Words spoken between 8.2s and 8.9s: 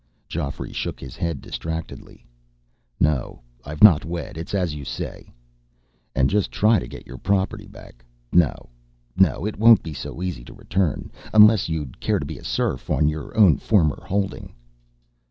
No